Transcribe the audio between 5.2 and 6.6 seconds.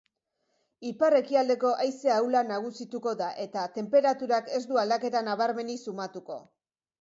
nabarmenik sumatuko.